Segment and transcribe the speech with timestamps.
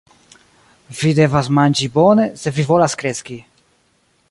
[1.01, 3.39] Vi devas manĝi bone, se vi volas kreski.